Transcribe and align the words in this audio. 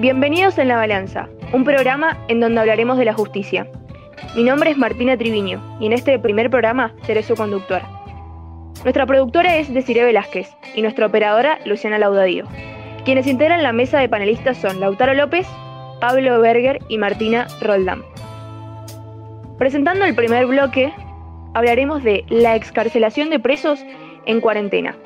Bienvenidos 0.00 0.56
en 0.56 0.68
La 0.68 0.76
Balanza, 0.76 1.28
un 1.52 1.62
programa 1.62 2.16
en 2.28 2.40
donde 2.40 2.58
hablaremos 2.58 2.96
de 2.96 3.04
la 3.04 3.12
justicia. 3.12 3.66
Mi 4.34 4.44
nombre 4.44 4.70
es 4.70 4.78
Martina 4.78 5.14
Triviño 5.18 5.76
y 5.78 5.84
en 5.84 5.92
este 5.92 6.18
primer 6.18 6.48
programa 6.48 6.94
seré 7.02 7.22
su 7.22 7.34
conductora. 7.34 7.86
Nuestra 8.82 9.04
productora 9.04 9.58
es 9.58 9.70
Desiree 9.74 10.04
Velázquez 10.04 10.56
y 10.74 10.80
nuestra 10.80 11.04
operadora 11.04 11.58
Luciana 11.66 11.98
Laudadío. 11.98 12.46
Quienes 13.04 13.26
integran 13.26 13.62
la 13.62 13.74
mesa 13.74 13.98
de 13.98 14.08
panelistas 14.08 14.56
son 14.56 14.80
Lautaro 14.80 15.12
López, 15.12 15.46
Pablo 16.00 16.40
Berger 16.40 16.78
y 16.88 16.96
Martina 16.96 17.46
Roldán. 17.60 18.02
Presentando 19.58 20.06
el 20.06 20.14
primer 20.14 20.46
bloque, 20.46 20.94
hablaremos 21.52 22.02
de 22.02 22.24
la 22.30 22.56
excarcelación 22.56 23.28
de 23.28 23.38
presos 23.38 23.84
en 24.24 24.40
cuarentena, 24.40 24.96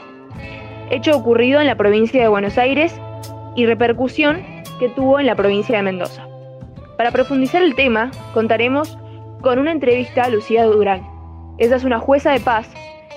hecho 0.92 1.16
ocurrido 1.16 1.60
en 1.60 1.66
la 1.66 1.74
provincia 1.74 2.22
de 2.22 2.28
Buenos 2.28 2.58
Aires 2.58 2.94
y 3.56 3.66
repercusión 3.66 4.54
que 4.78 4.88
tuvo 4.88 5.20
en 5.20 5.26
la 5.26 5.36
provincia 5.36 5.76
de 5.76 5.82
Mendoza. 5.82 6.26
Para 6.96 7.10
profundizar 7.10 7.62
el 7.62 7.74
tema, 7.74 8.10
contaremos 8.32 8.98
con 9.42 9.58
una 9.58 9.72
entrevista 9.72 10.24
a 10.24 10.28
Lucía 10.28 10.64
Durán. 10.64 11.06
Ella 11.58 11.76
es 11.76 11.84
una 11.84 11.98
jueza 11.98 12.32
de 12.32 12.40
paz 12.40 12.72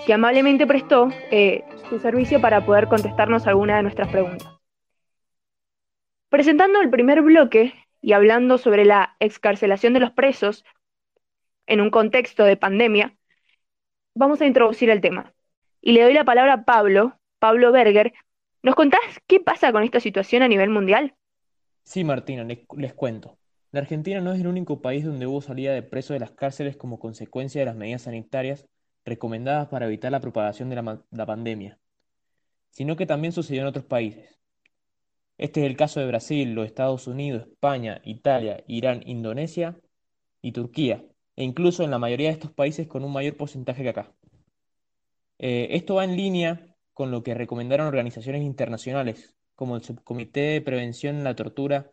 que 0.05 0.13
amablemente 0.13 0.67
prestó 0.67 1.09
eh, 1.31 1.63
su 1.89 1.99
servicio 1.99 2.41
para 2.41 2.65
poder 2.65 2.87
contestarnos 2.87 3.47
alguna 3.47 3.77
de 3.77 3.83
nuestras 3.83 4.09
preguntas. 4.09 4.47
Presentando 6.29 6.81
el 6.81 6.89
primer 6.89 7.21
bloque 7.21 7.73
y 8.01 8.13
hablando 8.13 8.57
sobre 8.57 8.85
la 8.85 9.15
excarcelación 9.19 9.93
de 9.93 9.99
los 9.99 10.11
presos 10.11 10.65
en 11.65 11.81
un 11.81 11.89
contexto 11.89 12.43
de 12.43 12.57
pandemia, 12.57 13.15
vamos 14.15 14.41
a 14.41 14.45
introducir 14.45 14.89
el 14.89 15.01
tema. 15.01 15.33
Y 15.81 15.93
le 15.93 16.03
doy 16.03 16.13
la 16.13 16.25
palabra 16.25 16.53
a 16.53 16.63
Pablo, 16.65 17.17
Pablo 17.39 17.71
Berger. 17.71 18.13
¿Nos 18.63 18.75
contás 18.75 18.99
qué 19.27 19.39
pasa 19.39 19.71
con 19.71 19.83
esta 19.83 19.99
situación 19.99 20.41
a 20.43 20.47
nivel 20.47 20.69
mundial? 20.69 21.15
Sí, 21.87 22.03
Martina, 22.03 22.43
les, 22.43 22.93
cuento. 22.95 23.39
La 23.71 23.79
Argentina 23.79 24.19
no 24.19 24.33
es 24.33 24.41
el 24.41 24.47
único 24.47 24.81
país 24.81 25.05
donde 25.05 25.25
hubo 25.25 25.41
salida 25.41 25.73
de 25.73 25.83
presos 25.83 26.15
de 26.15 26.19
las 26.19 26.31
cárceles 26.31 26.75
como 26.75 26.99
consecuencia 26.99 27.61
de 27.61 27.65
las 27.65 27.77
medidas 27.77 28.01
sanitarias 28.01 28.67
recomendadas 29.05 29.69
para 29.69 29.85
evitar 29.85 30.11
la 30.11 30.19
propagación 30.19 30.69
de 30.69 30.75
la, 30.75 31.25
pandemia, 31.25 31.79
sino 32.71 32.97
que 32.97 33.05
también 33.05 33.31
sucedió 33.31 33.61
en 33.61 33.67
otros 33.67 33.85
países. 33.85 34.37
Este 35.37 35.61
es 35.61 35.67
el 35.67 35.77
caso 35.77 36.01
de 36.01 36.07
Brasil, 36.07 36.53
los 36.53 36.65
Estados 36.65 37.07
Unidos, 37.07 37.47
España, 37.47 38.01
Italia, 38.03 38.65
Irán, 38.67 39.01
Indonesia 39.05 39.79
y 40.41 40.51
Turquía, 40.51 41.05
e 41.37 41.45
incluso 41.45 41.85
en 41.85 41.91
la 41.91 41.99
mayoría 41.99 42.27
de 42.27 42.33
estos 42.33 42.51
países 42.51 42.87
con 42.87 43.05
un 43.05 43.13
mayor 43.13 43.37
porcentaje 43.37 43.83
que 43.83 43.89
acá. 43.89 44.11
Eh, 45.39 45.69
esto 45.71 45.95
va 45.95 46.03
en 46.03 46.17
línea 46.17 46.75
con 46.93 47.11
lo 47.11 47.23
que 47.23 47.33
recomendaron 47.33 47.87
organizaciones 47.87 48.43
internacionales 48.43 49.36
como 49.57 49.75
el 49.75 49.83
Subcomité 49.83 50.41
de 50.41 50.61
Prevención 50.61 51.17
de 51.17 51.23
la 51.23 51.35
Tortura 51.35 51.91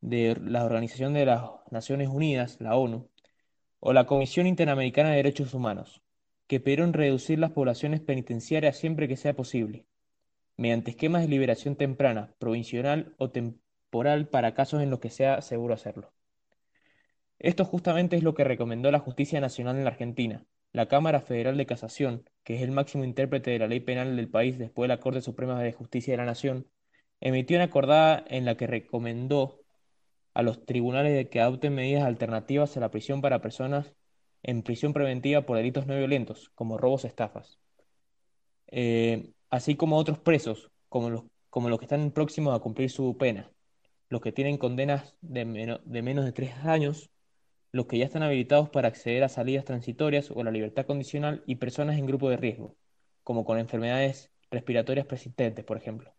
de 0.00 0.34
la 0.42 0.64
Organización 0.64 1.12
de 1.12 1.26
las 1.26 1.42
Naciones 1.70 2.08
Unidas, 2.08 2.56
la 2.58 2.74
ONU, 2.74 3.10
o 3.80 3.92
la 3.92 4.06
Comisión 4.06 4.46
Interamericana 4.46 5.10
de 5.10 5.16
Derechos 5.16 5.52
Humanos, 5.52 6.02
que 6.46 6.58
pidieron 6.58 6.94
reducir 6.94 7.38
las 7.38 7.50
poblaciones 7.52 8.00
penitenciarias 8.00 8.78
siempre 8.78 9.08
que 9.08 9.18
sea 9.18 9.36
posible, 9.36 9.84
mediante 10.56 10.92
esquemas 10.92 11.20
de 11.20 11.28
liberación 11.28 11.76
temprana, 11.76 12.34
provisional 12.38 13.14
o 13.18 13.30
temporal 13.30 14.28
para 14.28 14.54
casos 14.54 14.82
en 14.82 14.88
los 14.88 15.00
que 15.00 15.10
sea 15.10 15.42
seguro 15.42 15.74
hacerlo. 15.74 16.14
Esto 17.38 17.66
justamente 17.66 18.16
es 18.16 18.22
lo 18.22 18.32
que 18.32 18.44
recomendó 18.44 18.90
la 18.90 19.00
Justicia 19.00 19.38
Nacional 19.38 19.76
en 19.76 19.84
la 19.84 19.90
Argentina, 19.90 20.46
la 20.72 20.88
Cámara 20.88 21.20
Federal 21.20 21.58
de 21.58 21.66
Casación, 21.66 22.24
que 22.50 22.56
es 22.56 22.62
el 22.62 22.72
máximo 22.72 23.04
intérprete 23.04 23.52
de 23.52 23.60
la 23.60 23.68
ley 23.68 23.78
penal 23.78 24.16
del 24.16 24.28
país 24.28 24.58
después 24.58 24.88
de 24.88 24.96
la 24.96 25.00
Corte 25.00 25.20
Suprema 25.20 25.62
de 25.62 25.72
Justicia 25.72 26.14
de 26.14 26.16
la 26.18 26.24
Nación, 26.24 26.66
emitió 27.20 27.56
una 27.56 27.66
acordada 27.66 28.24
en 28.26 28.44
la 28.44 28.56
que 28.56 28.66
recomendó 28.66 29.60
a 30.34 30.42
los 30.42 30.66
tribunales 30.66 31.28
que 31.28 31.40
adopten 31.40 31.76
medidas 31.76 32.02
alternativas 32.02 32.76
a 32.76 32.80
la 32.80 32.90
prisión 32.90 33.20
para 33.20 33.40
personas 33.40 33.94
en 34.42 34.64
prisión 34.64 34.92
preventiva 34.92 35.42
por 35.42 35.58
delitos 35.58 35.86
no 35.86 35.96
violentos, 35.96 36.50
como 36.56 36.76
robos 36.76 37.04
e 37.04 37.06
estafas, 37.06 37.60
eh, 38.66 39.30
así 39.48 39.76
como 39.76 39.96
otros 39.96 40.18
presos, 40.18 40.72
como 40.88 41.08
los, 41.08 41.22
como 41.50 41.68
los 41.68 41.78
que 41.78 41.84
están 41.84 42.10
próximos 42.10 42.56
a 42.56 42.58
cumplir 42.58 42.90
su 42.90 43.16
pena, 43.16 43.48
los 44.08 44.20
que 44.20 44.32
tienen 44.32 44.58
condenas 44.58 45.14
de, 45.20 45.78
de 45.84 46.02
menos 46.02 46.24
de 46.24 46.32
tres 46.32 46.52
años 46.64 47.10
los 47.72 47.86
que 47.86 47.98
ya 47.98 48.04
están 48.04 48.22
habilitados 48.22 48.68
para 48.68 48.88
acceder 48.88 49.24
a 49.24 49.28
salidas 49.28 49.64
transitorias 49.64 50.30
o 50.30 50.42
la 50.42 50.50
libertad 50.50 50.86
condicional 50.86 51.42
y 51.46 51.56
personas 51.56 51.98
en 51.98 52.06
grupo 52.06 52.28
de 52.28 52.36
riesgo, 52.36 52.74
como 53.22 53.44
con 53.44 53.58
enfermedades 53.58 54.30
respiratorias 54.50 55.06
persistentes, 55.06 55.64
por 55.64 55.76
ejemplo. 55.76 56.12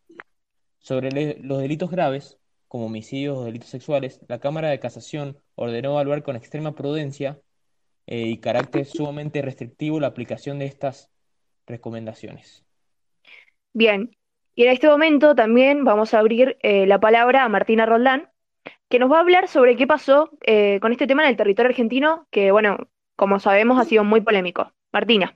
Sobre 0.79 1.37
los 1.41 1.59
delitos 1.59 1.91
graves, 1.91 2.39
como 2.67 2.85
homicidios 2.85 3.37
o 3.37 3.43
delitos 3.43 3.69
sexuales, 3.69 4.21
la 4.27 4.39
Cámara 4.39 4.69
de 4.69 4.79
Casación 4.79 5.37
ordenó 5.55 5.91
evaluar 5.91 6.23
con 6.23 6.35
extrema 6.35 6.73
prudencia 6.73 7.39
eh, 8.07 8.21
y 8.21 8.37
carácter 8.39 8.85
sumamente 8.85 9.41
restrictivo 9.41 9.99
la 9.99 10.07
aplicación 10.07 10.57
de 10.59 10.65
estas 10.65 11.11
recomendaciones. 11.67 12.65
Bien, 13.73 14.15
y 14.55 14.63
en 14.63 14.71
este 14.71 14.87
momento 14.87 15.35
también 15.35 15.83
vamos 15.83 16.13
a 16.13 16.19
abrir 16.19 16.57
eh, 16.61 16.85
la 16.87 16.99
palabra 16.99 17.43
a 17.43 17.49
Martina 17.49 17.85
Roldán, 17.85 18.30
que 18.91 18.99
nos 18.99 19.11
va 19.11 19.17
a 19.17 19.21
hablar 19.21 19.47
sobre 19.47 19.75
qué 19.75 19.87
pasó 19.87 20.29
eh, 20.45 20.79
con 20.81 20.91
este 20.91 21.07
tema 21.07 21.23
en 21.23 21.29
el 21.29 21.37
territorio 21.37 21.69
argentino, 21.69 22.27
que 22.29 22.51
bueno, 22.51 22.77
como 23.15 23.39
sabemos 23.39 23.79
ha 23.79 23.85
sido 23.85 24.03
muy 24.03 24.21
polémico. 24.21 24.71
Martina. 24.91 25.35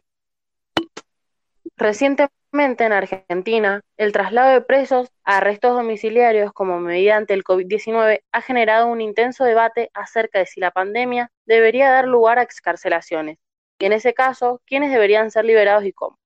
Recientemente 1.78 2.84
en 2.84 2.94
Argentina, 2.94 3.82
el 3.98 4.12
traslado 4.12 4.52
de 4.52 4.62
presos 4.62 5.10
a 5.24 5.38
arrestos 5.38 5.76
domiciliarios 5.76 6.52
como 6.54 6.80
medida 6.80 7.16
ante 7.16 7.34
el 7.34 7.44
COVID-19 7.44 8.22
ha 8.32 8.42
generado 8.42 8.88
un 8.88 9.02
intenso 9.02 9.46
debate 9.46 9.90
acerca 9.94 10.40
de 10.40 10.46
si 10.46 10.60
la 10.60 10.72
pandemia 10.72 11.32
debería 11.46 11.90
dar 11.90 12.08
lugar 12.08 12.40
a 12.40 12.44
excarcelaciones, 12.44 13.38
y 13.80 13.86
en 13.86 13.94
ese 13.94 14.14
caso, 14.14 14.62
quiénes 14.66 14.92
deberían 14.92 15.32
ser 15.32 15.46
liberados 15.46 15.86
y 15.86 15.94
cómo. 15.94 16.20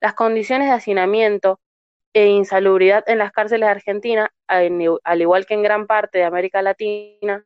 Las 0.00 0.14
condiciones 0.14 0.68
de 0.68 0.74
hacinamiento 0.74 1.60
e 2.14 2.26
insalubridad 2.26 3.04
en 3.06 3.18
las 3.18 3.32
cárceles 3.32 3.68
argentinas, 3.68 4.28
al 4.46 5.20
igual 5.20 5.46
que 5.46 5.54
en 5.54 5.62
gran 5.62 5.86
parte 5.86 6.18
de 6.18 6.24
América 6.24 6.62
Latina, 6.62 7.44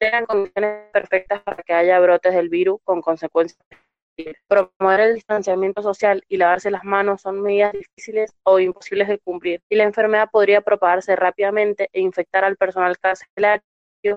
eran 0.00 0.26
condiciones 0.26 0.90
perfectas 0.92 1.42
para 1.42 1.62
que 1.62 1.72
haya 1.72 1.98
brotes 1.98 2.32
del 2.34 2.48
virus 2.48 2.80
con 2.84 3.00
consecuencias. 3.00 3.58
Promover 4.48 5.00
el 5.00 5.14
distanciamiento 5.14 5.80
social 5.82 6.24
y 6.28 6.38
lavarse 6.38 6.72
las 6.72 6.82
manos 6.82 7.22
son 7.22 7.40
medidas 7.40 7.72
difíciles 7.72 8.34
o 8.42 8.58
imposibles 8.58 9.06
de 9.06 9.18
cumplir, 9.18 9.60
y 9.68 9.76
la 9.76 9.84
enfermedad 9.84 10.28
podría 10.30 10.60
propagarse 10.60 11.14
rápidamente 11.14 11.88
e 11.92 12.00
infectar 12.00 12.44
al 12.44 12.56
personal 12.56 12.98
carcelario, 12.98 13.62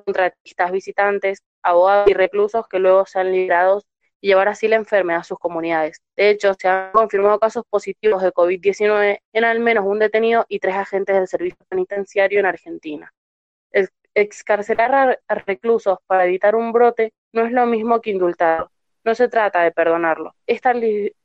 contratistas 0.05 0.71
visitantes, 0.71 1.43
abogados 1.63 2.09
y 2.09 2.13
reclusos 2.13 2.67
que 2.67 2.79
luego 2.79 3.05
sean 3.05 3.31
liberados 3.31 3.85
y 4.21 4.27
llevar 4.27 4.47
así 4.47 4.67
la 4.67 4.75
enfermedad 4.77 5.21
a 5.21 5.23
sus 5.23 5.39
comunidades. 5.39 6.01
De 6.15 6.29
hecho, 6.29 6.53
se 6.53 6.67
han 6.67 6.91
confirmado 6.91 7.39
casos 7.39 7.63
positivos 7.69 8.21
de 8.21 8.31
COVID-19 8.31 9.19
en 9.33 9.43
al 9.43 9.59
menos 9.59 9.85
un 9.85 9.99
detenido 9.99 10.45
y 10.47 10.59
tres 10.59 10.75
agentes 10.75 11.15
del 11.15 11.27
servicio 11.27 11.57
penitenciario 11.67 12.39
en 12.39 12.45
Argentina. 12.45 13.11
Excarcelar 14.13 15.19
a 15.25 15.35
reclusos 15.35 15.97
para 16.05 16.25
evitar 16.25 16.55
un 16.55 16.73
brote 16.73 17.13
no 17.31 17.45
es 17.45 17.51
lo 17.53 17.65
mismo 17.65 18.01
que 18.01 18.11
indultarlo. 18.11 18.69
No 19.05 19.15
se 19.15 19.29
trata 19.29 19.63
de 19.63 19.71
perdonarlo. 19.71 20.35
Estas, 20.45 20.75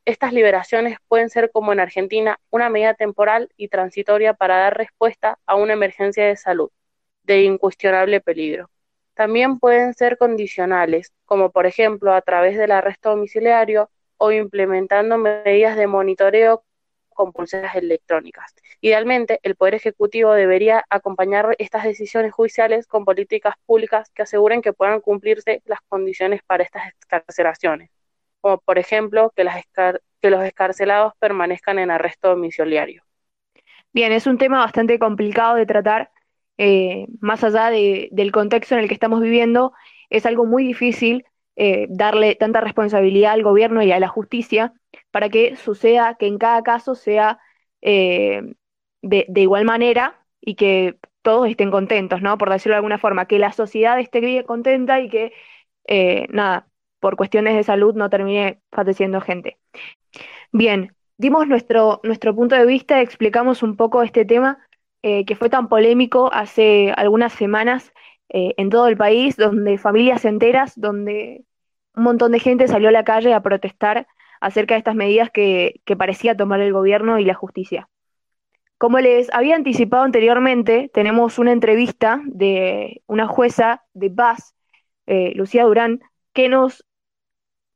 estas 0.05 0.33
liberaciones 0.33 0.97
pueden 1.07 1.29
ser, 1.29 1.51
como 1.51 1.73
en 1.73 1.81
Argentina, 1.81 2.39
una 2.49 2.69
medida 2.69 2.93
temporal 2.93 3.49
y 3.57 3.67
transitoria 3.67 4.33
para 4.33 4.57
dar 4.57 4.77
respuesta 4.77 5.37
a 5.45 5.55
una 5.55 5.73
emergencia 5.73 6.25
de 6.25 6.37
salud 6.37 6.71
de 7.23 7.43
incuestionable 7.43 8.21
peligro. 8.21 8.69
También 9.17 9.57
pueden 9.57 9.95
ser 9.95 10.19
condicionales, 10.19 11.11
como 11.25 11.49
por 11.49 11.65
ejemplo 11.65 12.13
a 12.13 12.21
través 12.21 12.55
del 12.55 12.71
arresto 12.71 13.09
domiciliario 13.09 13.89
o 14.17 14.31
implementando 14.31 15.17
medidas 15.17 15.75
de 15.75 15.87
monitoreo 15.87 16.63
con 17.09 17.33
pulseras 17.33 17.73
electrónicas. 17.73 18.53
Idealmente, 18.79 19.39
el 19.41 19.55
Poder 19.55 19.73
Ejecutivo 19.73 20.33
debería 20.33 20.85
acompañar 20.91 21.55
estas 21.57 21.83
decisiones 21.83 22.31
judiciales 22.31 22.85
con 22.85 23.05
políticas 23.05 23.55
públicas 23.65 24.11
que 24.13 24.21
aseguren 24.21 24.61
que 24.61 24.73
puedan 24.73 25.01
cumplirse 25.01 25.63
las 25.65 25.79
condiciones 25.89 26.41
para 26.45 26.63
estas 26.63 26.87
excarcelaciones, 26.87 27.89
como 28.39 28.59
por 28.59 28.77
ejemplo 28.77 29.33
que, 29.35 29.49
que 30.21 30.29
los 30.29 30.43
escarcelados 30.43 31.13
permanezcan 31.17 31.79
en 31.79 31.89
arresto 31.89 32.29
domiciliario. 32.29 33.01
Bien, 33.91 34.11
es 34.11 34.27
un 34.27 34.37
tema 34.37 34.59
bastante 34.59 34.99
complicado 34.99 35.55
de 35.55 35.65
tratar 35.65 36.11
eh, 36.57 37.07
más 37.19 37.43
allá 37.43 37.69
del 37.69 38.31
contexto 38.31 38.75
en 38.75 38.81
el 38.81 38.87
que 38.87 38.93
estamos 38.93 39.21
viviendo, 39.21 39.73
es 40.09 40.25
algo 40.25 40.45
muy 40.45 40.65
difícil 40.65 41.25
eh, 41.55 41.87
darle 41.89 42.35
tanta 42.35 42.61
responsabilidad 42.61 43.33
al 43.33 43.43
gobierno 43.43 43.81
y 43.83 43.91
a 43.91 43.99
la 43.99 44.07
justicia 44.07 44.73
para 45.11 45.29
que 45.29 45.55
suceda, 45.55 46.15
que 46.15 46.27
en 46.27 46.37
cada 46.37 46.63
caso 46.63 46.95
sea 46.95 47.39
eh, 47.81 48.41
de, 49.01 49.25
igual 49.35 49.65
manera 49.65 50.25
y 50.41 50.55
que 50.55 50.97
todos 51.21 51.49
estén 51.49 51.71
contentos, 51.71 52.21
¿no? 52.21 52.37
Por 52.37 52.49
decirlo 52.49 52.73
de 52.73 52.77
alguna 52.77 52.97
forma, 52.99 53.27
que 53.27 53.39
la 53.39 53.51
sociedad 53.51 53.99
esté 53.99 54.43
contenta 54.45 54.99
y 55.01 55.09
que, 55.09 55.33
nada, 56.29 56.67
por 56.99 57.15
cuestiones 57.17 57.55
de 57.55 57.63
salud 57.63 57.95
no 57.95 58.09
termine 58.09 58.61
falleciendo 58.71 59.21
gente. 59.21 59.57
Bien, 60.51 60.95
dimos 61.17 61.47
nuestro, 61.47 61.99
nuestro 62.03 62.35
punto 62.35 62.55
de 62.55 62.65
vista, 62.65 63.01
explicamos 63.01 63.63
un 63.63 63.75
poco 63.75 64.03
este 64.03 64.25
tema 64.25 64.66
eh, 65.09 65.23
que 65.23 65.37
fue 65.37 65.49
tan 65.49 65.69
polémico 65.69 66.29
hace 66.33 66.91
algunas 66.97 67.31
semanas 67.31 67.93
eh, 68.27 68.53
en 68.57 68.69
todo 68.69 68.89
el 68.89 68.97
país, 68.97 69.37
donde 69.37 69.77
familias 69.77 70.25
enteras, 70.25 70.73
donde 70.75 71.45
un 71.95 72.03
montón 72.03 72.33
de 72.33 72.41
gente 72.41 72.67
salió 72.67 72.89
a 72.89 72.91
la 72.91 73.05
calle 73.05 73.33
a 73.33 73.41
protestar 73.41 74.05
acerca 74.41 74.73
de 74.73 74.79
estas 74.79 74.95
medidas 74.95 75.29
que, 75.31 75.79
parecía 75.97 76.35
tomar 76.35 76.59
el 76.59 76.73
gobierno 76.73 77.19
y 77.19 77.23
la 77.23 77.35
justicia. 77.35 77.87
Como 78.77 78.99
les 78.99 79.33
había 79.33 79.55
anticipado 79.55 80.03
anteriormente, 80.03 80.91
tenemos 80.93 81.39
una 81.39 81.53
entrevista 81.53 82.19
de 82.25 83.01
una 83.07 83.27
jueza 83.27 83.85
de 83.93 84.09
paz, 84.09 84.55
eh, 85.05 85.31
Lucía 85.35 85.63
Durán, 85.63 86.01
que 86.33 86.49
nos 86.49 86.83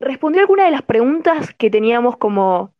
respondió 0.01 0.41
algunas 0.41 0.65
de 0.65 0.71
las 0.71 0.81
preguntas 0.81 1.53
que 1.53 1.69
teníamos 1.69 2.17
como, 2.17 2.73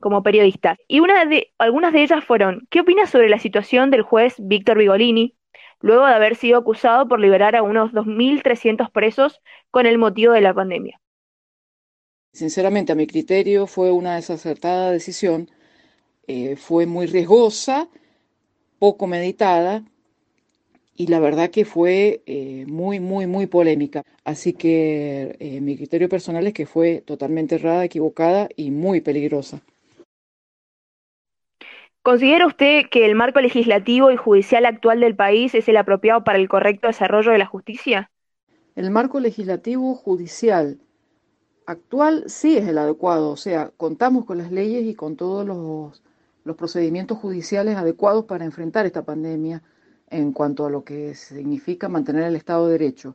como 0.00 0.22
periodistas. 0.22 0.78
Y 0.88 1.00
una 1.00 1.24
de, 1.24 1.52
algunas 1.58 1.92
de 1.92 2.02
ellas 2.02 2.24
fueron, 2.24 2.66
¿qué 2.70 2.80
opinas 2.80 3.10
sobre 3.10 3.28
la 3.28 3.38
situación 3.38 3.90
del 3.90 4.02
juez 4.02 4.34
Víctor 4.38 4.78
Vigolini, 4.78 5.36
luego 5.80 6.06
de 6.06 6.14
haber 6.14 6.36
sido 6.36 6.58
acusado 6.58 7.06
por 7.08 7.20
liberar 7.20 7.54
a 7.56 7.62
unos 7.62 7.92
2.300 7.92 8.90
presos 8.90 9.40
con 9.70 9.86
el 9.86 9.98
motivo 9.98 10.32
de 10.32 10.40
la 10.40 10.54
pandemia? 10.54 11.00
Sinceramente, 12.32 12.92
a 12.92 12.96
mi 12.96 13.06
criterio, 13.06 13.66
fue 13.66 13.90
una 13.92 14.16
desacertada 14.16 14.90
decisión 14.90 15.50
eh, 16.32 16.54
fue 16.54 16.86
muy 16.86 17.06
riesgosa, 17.06 17.88
poco 18.78 19.08
meditada 19.08 19.84
y 20.96 21.06
la 21.08 21.18
verdad 21.18 21.50
que 21.50 21.64
fue 21.64 22.22
eh, 22.26 22.66
muy, 22.68 23.00
muy, 23.00 23.26
muy 23.26 23.46
polémica. 23.46 24.04
Así 24.24 24.52
que 24.52 25.36
eh, 25.40 25.60
mi 25.60 25.76
criterio 25.76 26.08
personal 26.08 26.46
es 26.46 26.52
que 26.54 26.66
fue 26.66 27.02
totalmente 27.04 27.56
errada, 27.56 27.84
equivocada 27.84 28.48
y 28.54 28.70
muy 28.70 29.00
peligrosa. 29.00 29.62
¿Considera 32.02 32.46
usted 32.46 32.84
que 32.90 33.06
el 33.06 33.14
marco 33.14 33.40
legislativo 33.40 34.10
y 34.10 34.16
judicial 34.16 34.66
actual 34.66 35.00
del 35.00 35.16
país 35.16 35.54
es 35.54 35.68
el 35.68 35.76
apropiado 35.76 36.24
para 36.24 36.38
el 36.38 36.48
correcto 36.48 36.86
desarrollo 36.86 37.32
de 37.32 37.38
la 37.38 37.46
justicia? 37.46 38.10
El 38.74 38.90
marco 38.90 39.20
legislativo 39.20 39.94
judicial 39.94 40.78
actual 41.66 42.24
sí 42.26 42.56
es 42.56 42.66
el 42.66 42.78
adecuado, 42.78 43.30
o 43.30 43.36
sea, 43.36 43.70
contamos 43.76 44.24
con 44.24 44.38
las 44.38 44.50
leyes 44.50 44.84
y 44.84 44.94
con 44.94 45.16
todos 45.16 45.46
los 45.46 46.02
los 46.44 46.56
procedimientos 46.56 47.18
judiciales 47.18 47.76
adecuados 47.76 48.24
para 48.24 48.44
enfrentar 48.44 48.86
esta 48.86 49.04
pandemia 49.04 49.62
en 50.08 50.32
cuanto 50.32 50.66
a 50.66 50.70
lo 50.70 50.84
que 50.84 51.14
significa 51.14 51.88
mantener 51.88 52.24
el 52.24 52.36
Estado 52.36 52.66
de 52.66 52.72
Derecho, 52.72 53.14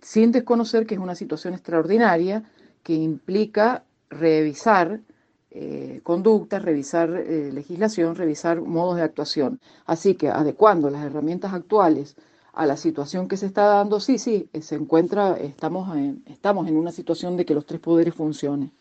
sin 0.00 0.30
desconocer 0.30 0.86
que 0.86 0.94
es 0.94 1.00
una 1.00 1.14
situación 1.14 1.54
extraordinaria 1.54 2.44
que 2.82 2.94
implica 2.94 3.84
revisar 4.10 5.00
eh, 5.56 6.00
conductas, 6.02 6.62
revisar 6.62 7.10
eh, 7.10 7.52
legislación, 7.52 8.16
revisar 8.16 8.60
modos 8.60 8.96
de 8.96 9.02
actuación. 9.02 9.60
Así 9.86 10.16
que 10.16 10.28
adecuando 10.28 10.90
las 10.90 11.04
herramientas 11.04 11.54
actuales 11.54 12.16
a 12.52 12.66
la 12.66 12.76
situación 12.76 13.28
que 13.28 13.36
se 13.36 13.46
está 13.46 13.66
dando, 13.66 14.00
sí, 14.00 14.18
sí, 14.18 14.48
se 14.60 14.74
encuentra, 14.74 15.36
estamos 15.36 15.96
en, 15.96 16.24
estamos 16.26 16.66
en 16.66 16.76
una 16.76 16.90
situación 16.90 17.36
de 17.36 17.44
que 17.44 17.54
los 17.54 17.66
tres 17.66 17.80
poderes 17.80 18.14
funcionen. 18.14 18.72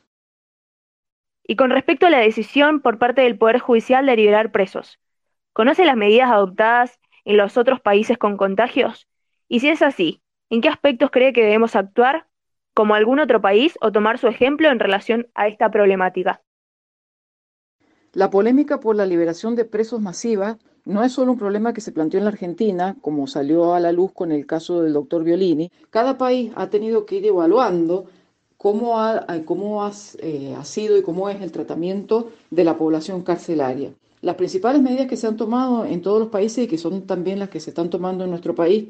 Y 1.45 1.57
con 1.57 1.69
respecto 1.69 2.07
a 2.07 2.09
la 2.09 2.19
decisión 2.19 2.81
por 2.81 2.97
parte 2.97 3.21
del 3.21 3.37
Poder 3.37 3.59
Judicial 3.59 4.07
de 4.07 4.15
liberar 4.15 4.51
presos, 4.51 4.99
¿conoce 5.51 5.85
las 5.85 5.95
medidas 5.95 6.31
adoptadas 6.31 6.99
en 7.23 7.37
los 7.37 7.55
otros 7.55 7.81
países 7.81 8.17
con 8.17 8.35
contagios? 8.35 9.07
Y 9.47 9.59
si 9.59 9.69
es 9.69 9.83
así, 9.83 10.23
¿en 10.49 10.61
qué 10.61 10.69
aspectos 10.69 11.11
cree 11.11 11.33
que 11.33 11.43
debemos 11.43 11.75
actuar 11.75 12.25
como 12.73 12.95
algún 12.95 13.19
otro 13.19 13.41
país 13.41 13.77
o 13.79 13.91
tomar 13.91 14.17
su 14.17 14.27
ejemplo 14.27 14.71
en 14.71 14.79
relación 14.79 15.27
a 15.35 15.47
esta 15.47 15.69
problemática? 15.69 16.41
La 18.13 18.29
polémica 18.29 18.79
por 18.79 18.95
la 18.95 19.07
liberación 19.07 19.55
de 19.55 19.65
presos 19.65 19.99
masiva 19.99 20.59
no 20.85 21.03
es 21.03 21.13
solo 21.13 21.31
un 21.31 21.39
problema 21.39 21.73
que 21.73 21.81
se 21.81 21.91
planteó 21.91 22.19
en 22.19 22.25
la 22.25 22.29
Argentina, 22.29 22.95
como 23.01 23.25
salió 23.25 23.73
a 23.73 23.79
la 23.79 23.91
luz 23.91 24.11
con 24.11 24.31
el 24.31 24.45
caso 24.45 24.83
del 24.83 24.93
doctor 24.93 25.23
Violini. 25.23 25.71
Cada 25.89 26.15
país 26.15 26.51
ha 26.53 26.69
tenido 26.69 27.07
que 27.07 27.15
ir 27.15 27.25
evaluando 27.25 28.05
cómo, 28.55 28.99
ha, 28.99 29.25
cómo 29.45 29.89
eh, 30.19 30.53
ha 30.55 30.63
sido 30.63 30.95
y 30.95 31.01
cómo 31.01 31.27
es 31.27 31.41
el 31.41 31.51
tratamiento 31.51 32.29
de 32.51 32.63
la 32.63 32.77
población 32.77 33.23
carcelaria. 33.23 33.95
Las 34.21 34.35
principales 34.35 34.83
medidas 34.83 35.07
que 35.07 35.17
se 35.17 35.25
han 35.25 35.35
tomado 35.35 35.83
en 35.83 36.03
todos 36.03 36.19
los 36.19 36.29
países 36.29 36.65
y 36.65 36.67
que 36.67 36.77
son 36.77 37.07
también 37.07 37.39
las 37.39 37.49
que 37.49 37.59
se 37.59 37.71
están 37.71 37.89
tomando 37.89 38.25
en 38.25 38.29
nuestro 38.29 38.53
país, 38.53 38.89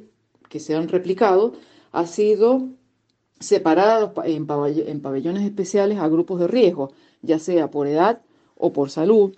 que 0.49 0.59
se 0.59 0.75
han 0.75 0.89
replicado, 0.89 1.53
ha 1.93 2.05
sido 2.07 2.67
separar 3.39 4.13
en, 4.25 4.45
pabellones 4.45 5.43
especiales 5.43 5.97
a 5.99 6.09
grupos 6.09 6.41
de 6.41 6.47
riesgo, 6.47 6.91
ya 7.21 7.39
sea 7.39 7.71
por 7.71 7.87
edad 7.87 8.21
o 8.63 8.71
por 8.71 8.89
salud, 8.89 9.35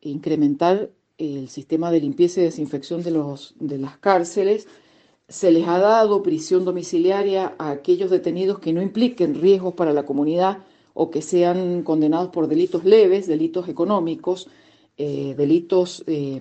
incrementar 0.00 0.90
el 1.16 1.48
sistema 1.48 1.92
de 1.92 2.00
limpieza 2.00 2.40
y 2.40 2.44
desinfección 2.44 3.04
de, 3.04 3.12
los, 3.12 3.54
de 3.60 3.78
las 3.78 3.98
cárceles, 3.98 4.66
se 5.28 5.52
les 5.52 5.68
ha 5.68 5.78
dado 5.78 6.24
prisión 6.24 6.64
domiciliaria 6.64 7.54
a 7.56 7.70
aquellos 7.70 8.10
detenidos 8.10 8.58
que 8.58 8.72
no 8.72 8.82
impliquen 8.82 9.40
riesgos 9.40 9.74
para 9.74 9.92
la 9.92 10.02
comunidad 10.02 10.58
o 10.92 11.12
que 11.12 11.22
sean 11.22 11.84
condenados 11.84 12.30
por 12.30 12.48
delitos 12.48 12.84
leves, 12.84 13.28
delitos 13.28 13.68
económicos, 13.68 14.48
eh, 14.96 15.36
delitos 15.36 16.02
eh, 16.08 16.40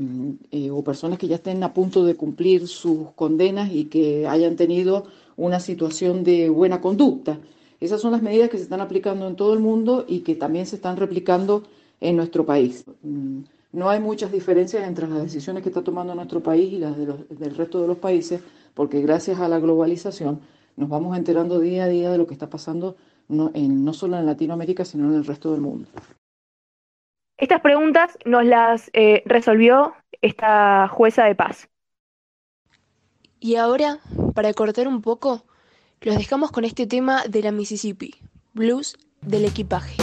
eh, 0.50 0.72
o 0.72 0.84
personas 0.84 1.20
que 1.20 1.28
ya 1.28 1.36
estén 1.36 1.62
a 1.62 1.72
punto 1.72 2.04
de 2.04 2.16
cumplir 2.16 2.68
sus 2.68 3.12
condenas 3.12 3.72
y 3.72 3.86
que 3.86 4.28
hayan 4.28 4.56
tenido 4.56 5.06
una 5.38 5.60
situación 5.60 6.24
de 6.24 6.50
buena 6.50 6.82
conducta. 6.82 7.38
Esas 7.80 8.02
son 8.02 8.12
las 8.12 8.24
medidas 8.24 8.50
que 8.50 8.58
se 8.58 8.64
están 8.64 8.82
aplicando 8.82 9.28
en 9.28 9.36
todo 9.36 9.54
el 9.54 9.60
mundo 9.60 10.04
y 10.08 10.22
que 10.22 10.34
también 10.34 10.66
se 10.66 10.78
están 10.78 10.98
replicando 10.98 11.62
en 12.04 12.18
nuestro 12.18 12.46
país. 12.46 12.86
Mm, 13.02 13.44
no 13.72 13.90
hay 13.90 14.00
muchas 14.00 14.32
diferencias 14.32 14.88
entre 14.88 15.08
las 15.08 15.24
decisiones 15.24 15.64
que 15.64 15.70
está 15.70 15.82
tomando 15.82 16.14
nuestro 16.14 16.42
país 16.44 16.72
y 16.74 16.78
las 16.78 16.96
del 16.96 17.56
resto 17.56 17.82
de 17.82 17.88
los 17.88 17.98
países, 17.98 18.42
porque 18.76 19.02
gracias 19.02 19.40
a 19.40 19.48
la 19.48 19.60
globalización 19.60 20.42
nos 20.76 20.90
vamos 20.90 21.18
enterando 21.18 21.60
día 21.60 21.86
a 21.86 21.88
día 21.88 22.12
de 22.12 22.18
lo 22.18 22.28
que 22.28 22.34
está 22.34 22.50
pasando 22.50 22.96
no, 23.30 23.52
en, 23.54 23.84
no 23.84 23.94
solo 23.94 24.18
en 24.18 24.26
Latinoamérica, 24.26 24.86
sino 24.86 25.10
en 25.10 25.16
el 25.16 25.26
resto 25.26 25.52
del 25.52 25.62
mundo. 25.62 25.90
Estas 27.38 27.62
preguntas 27.62 28.18
nos 28.26 28.46
las 28.46 28.92
eh, 28.94 29.24
resolvió 29.26 29.94
esta 30.22 30.88
jueza 30.90 31.26
de 31.26 31.36
paz. 31.36 31.70
Y 33.40 33.56
ahora, 33.56 34.00
para 34.36 34.54
cortar 34.54 34.88
un 34.88 35.02
poco, 35.02 35.44
los 36.02 36.18
dejamos 36.18 36.52
con 36.52 36.64
este 36.64 36.86
tema 36.86 37.24
de 37.28 37.42
la 37.42 37.52
Mississippi, 37.52 38.16
blues 38.54 38.96
del 39.22 39.46
equipaje. 39.46 39.96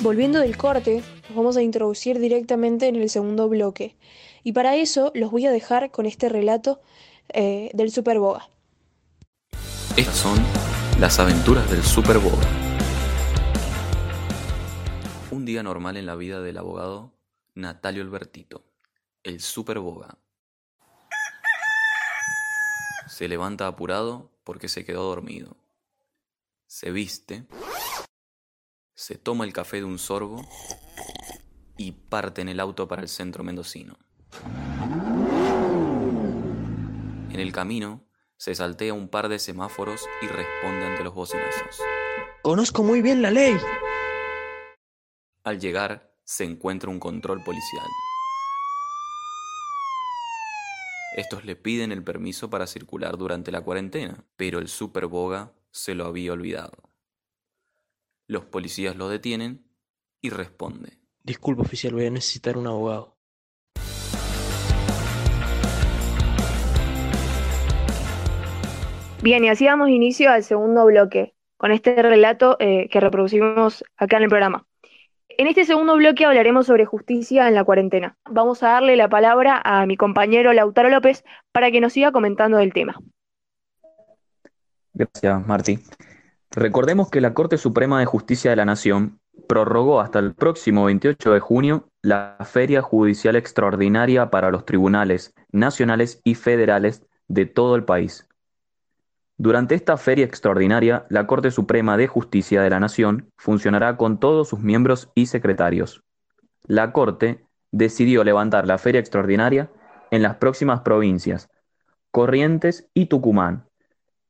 Volviendo 0.07 0.39
del 0.39 0.55
corte, 0.55 1.03
nos 1.27 1.35
vamos 1.35 1.57
a 1.57 1.61
introducir 1.61 2.17
directamente 2.17 2.87
en 2.87 2.95
el 2.95 3.09
segundo 3.09 3.49
bloque. 3.49 3.97
Y 4.41 4.53
para 4.53 4.77
eso 4.77 5.11
los 5.13 5.31
voy 5.31 5.45
a 5.45 5.51
dejar 5.51 5.91
con 5.91 6.05
este 6.05 6.29
relato 6.29 6.79
eh, 7.33 7.71
del 7.73 7.91
Superboga. 7.91 8.47
Estas 9.97 10.15
son 10.15 10.39
las 11.01 11.19
aventuras 11.19 11.69
del 11.69 11.83
Superboga. 11.83 12.47
Un 15.29 15.43
día 15.43 15.61
normal 15.61 15.97
en 15.97 16.05
la 16.05 16.15
vida 16.15 16.39
del 16.39 16.57
abogado 16.57 17.11
Natalio 17.53 18.01
Albertito, 18.01 18.63
el 19.23 19.41
Superboga. 19.41 20.17
Se 23.09 23.27
levanta 23.27 23.67
apurado 23.67 24.31
porque 24.45 24.69
se 24.69 24.85
quedó 24.85 25.03
dormido. 25.03 25.57
Se 26.65 26.91
viste, 26.91 27.43
se 28.97 29.15
toma 29.15 29.45
el 29.45 29.53
café 29.53 29.77
de 29.77 29.83
un 29.83 29.99
sorbo 29.99 30.43
y 31.77 31.91
parte 31.91 32.41
en 32.41 32.49
el 32.49 32.59
auto 32.59 32.87
para 32.87 33.03
el 33.03 33.07
centro 33.07 33.43
mendocino. 33.43 33.95
En 37.31 37.39
el 37.39 37.51
camino, 37.51 38.03
se 38.37 38.55
saltea 38.55 38.95
un 38.95 39.07
par 39.07 39.29
de 39.29 39.37
semáforos 39.37 40.03
y 40.23 40.25
responde 40.25 40.87
ante 40.87 41.03
los 41.03 41.13
bocinazos. 41.13 41.79
Conozco 42.41 42.81
muy 42.81 43.03
bien 43.03 43.21
la 43.21 43.29
ley. 43.29 43.55
Al 45.43 45.59
llegar, 45.59 46.11
se 46.23 46.45
encuentra 46.45 46.89
un 46.89 46.99
control 46.99 47.43
policial. 47.43 47.85
Estos 51.15 51.45
le 51.45 51.55
piden 51.55 51.91
el 51.91 52.03
permiso 52.03 52.49
para 52.49 52.65
circular 52.65 53.15
durante 53.15 53.51
la 53.51 53.61
cuarentena, 53.61 54.25
pero 54.37 54.57
el 54.57 54.67
superboga 54.67 55.53
se 55.69 55.93
lo 55.93 56.05
había 56.05 56.33
olvidado. 56.33 56.86
Los 58.29 58.43
policías 58.43 58.97
lo 58.97 59.07
detienen 59.07 59.65
y 60.21 60.29
responde. 60.29 60.99
Disculpe 61.23 61.61
oficial, 61.61 61.93
voy 61.93 62.07
a 62.07 62.11
necesitar 62.11 62.57
un 62.57 62.67
abogado. 62.67 63.15
Bien, 69.21 69.43
y 69.45 69.49
así 69.49 69.65
damos 69.65 69.89
inicio 69.89 70.29
al 70.29 70.43
segundo 70.43 70.85
bloque, 70.85 71.35
con 71.55 71.71
este 71.71 72.01
relato 72.01 72.57
eh, 72.59 72.89
que 72.89 72.99
reproducimos 72.99 73.85
acá 73.95 74.17
en 74.17 74.23
el 74.23 74.29
programa. 74.29 74.67
En 75.29 75.47
este 75.47 75.65
segundo 75.65 75.95
bloque 75.95 76.25
hablaremos 76.25 76.67
sobre 76.67 76.85
justicia 76.85 77.47
en 77.47 77.55
la 77.55 77.63
cuarentena. 77.63 78.17
Vamos 78.29 78.61
a 78.61 78.69
darle 78.69 78.97
la 78.97 79.07
palabra 79.07 79.61
a 79.63 79.85
mi 79.85 79.95
compañero 79.95 80.51
Lautaro 80.51 80.89
López 80.89 81.23
para 81.53 81.71
que 81.71 81.79
nos 81.79 81.93
siga 81.93 82.11
comentando 82.11 82.57
del 82.57 82.73
tema. 82.73 82.99
Gracias, 84.93 85.47
Martí. 85.47 85.79
Recordemos 86.57 87.11
que 87.11 87.21
la 87.21 87.35
Corte 87.35 87.59
Suprema 87.59 87.99
de 87.99 88.07
Justicia 88.07 88.49
de 88.49 88.55
la 88.55 88.65
Nación 88.65 89.19
prorrogó 89.47 90.01
hasta 90.01 90.17
el 90.17 90.33
próximo 90.33 90.85
28 90.85 91.33
de 91.33 91.39
junio 91.39 91.87
la 92.01 92.35
Feria 92.45 92.81
Judicial 92.81 93.35
Extraordinaria 93.35 94.31
para 94.31 94.49
los 94.49 94.65
tribunales 94.65 95.35
nacionales 95.51 96.19
y 96.23 96.33
federales 96.33 97.05
de 97.27 97.45
todo 97.45 97.75
el 97.75 97.83
país. 97.83 98.27
Durante 99.37 99.75
esta 99.75 99.97
feria 99.97 100.25
extraordinaria, 100.25 101.05
la 101.09 101.27
Corte 101.27 101.51
Suprema 101.51 101.95
de 101.95 102.07
Justicia 102.07 102.63
de 102.63 102.71
la 102.71 102.79
Nación 102.79 103.29
funcionará 103.37 103.95
con 103.95 104.19
todos 104.19 104.49
sus 104.49 104.59
miembros 104.59 105.11
y 105.13 105.27
secretarios. 105.27 106.01
La 106.63 106.91
Corte 106.91 107.45
decidió 107.71 108.23
levantar 108.23 108.65
la 108.65 108.79
feria 108.79 108.99
extraordinaria 108.99 109.69
en 110.09 110.23
las 110.23 110.37
próximas 110.37 110.81
provincias, 110.81 111.51
Corrientes 112.09 112.89
y 112.95 113.05
Tucumán, 113.05 113.66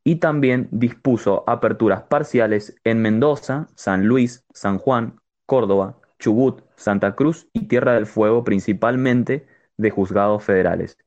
y 0.07 0.15
también 0.15 0.69
dispuso 0.71 1.43
aperturas 1.47 2.03
parciales 2.03 2.79
en 2.85 3.01
Mendoza, 3.01 3.67
San 3.75 4.05
Luis, 4.05 4.45
San 4.53 4.77
Juan, 4.77 5.19
Córdoba, 5.45 5.97
Chubut, 6.17 6.61
Santa 6.77 7.13
Cruz 7.13 7.49
y 7.51 7.67
Tierra 7.67 7.95
del 7.95 8.05
Fuego, 8.05 8.45
principalmente 8.45 9.45
de 9.75 9.89
juzgados 9.89 10.45
federales. 10.45 10.97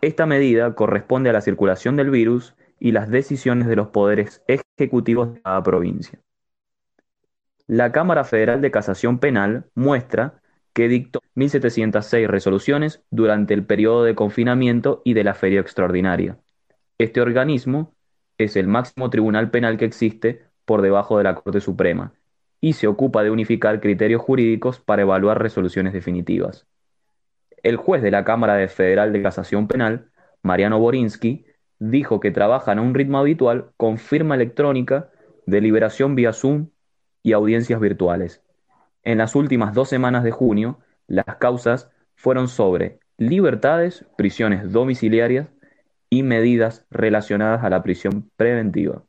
Esta 0.00 0.24
medida 0.24 0.74
corresponde 0.74 1.28
a 1.28 1.34
la 1.34 1.42
circulación 1.42 1.96
del 1.96 2.08
virus 2.08 2.54
y 2.80 2.92
las 2.92 3.10
decisiones 3.10 3.68
de 3.68 3.76
los 3.76 3.88
poderes 3.88 4.42
ejecutivos 4.46 5.34
de 5.34 5.42
cada 5.42 5.62
provincia. 5.62 6.18
La 7.66 7.92
Cámara 7.92 8.24
Federal 8.24 8.62
de 8.62 8.70
Casación 8.70 9.18
Penal 9.18 9.66
muestra 9.74 10.40
que 10.72 10.88
dictó 10.88 11.20
1.706 11.36 12.26
resoluciones 12.26 13.04
durante 13.10 13.52
el 13.52 13.66
periodo 13.66 14.02
de 14.02 14.14
confinamiento 14.14 15.02
y 15.04 15.12
de 15.12 15.24
la 15.24 15.34
feria 15.34 15.60
extraordinaria. 15.60 16.38
Este 16.96 17.20
organismo 17.20 17.92
es 18.38 18.56
el 18.56 18.66
máximo 18.66 19.10
tribunal 19.10 19.50
penal 19.50 19.76
que 19.76 19.84
existe 19.84 20.42
por 20.64 20.82
debajo 20.82 21.18
de 21.18 21.24
la 21.24 21.34
Corte 21.34 21.60
Suprema 21.60 22.12
y 22.60 22.72
se 22.72 22.86
ocupa 22.86 23.22
de 23.22 23.30
unificar 23.30 23.80
criterios 23.80 24.22
jurídicos 24.22 24.80
para 24.80 25.02
evaluar 25.02 25.40
resoluciones 25.40 25.92
definitivas. 25.92 26.66
El 27.62 27.76
juez 27.76 28.02
de 28.02 28.10
la 28.10 28.24
Cámara 28.24 28.66
Federal 28.68 29.12
de 29.12 29.22
Casación 29.22 29.68
Penal, 29.68 30.10
Mariano 30.42 30.78
Borinsky, 30.78 31.46
dijo 31.78 32.20
que 32.20 32.30
trabajan 32.30 32.78
a 32.78 32.82
un 32.82 32.94
ritmo 32.94 33.18
habitual 33.18 33.70
con 33.76 33.98
firma 33.98 34.34
electrónica, 34.34 35.10
deliberación 35.46 36.14
vía 36.14 36.32
Zoom 36.32 36.68
y 37.22 37.32
audiencias 37.32 37.80
virtuales. 37.80 38.42
En 39.02 39.18
las 39.18 39.34
últimas 39.34 39.74
dos 39.74 39.88
semanas 39.90 40.24
de 40.24 40.30
junio, 40.30 40.78
las 41.06 41.36
causas 41.36 41.90
fueron 42.14 42.48
sobre 42.48 42.98
libertades, 43.18 44.06
prisiones 44.16 44.72
domiciliarias 44.72 45.48
y 46.10 46.22
medidas 46.22 46.86
relacionadas 46.90 47.64
a 47.64 47.70
la 47.70 47.82
prisión 47.82 48.30
preventiva. 48.36 49.02